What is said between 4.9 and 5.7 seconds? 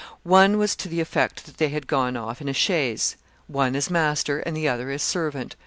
servant.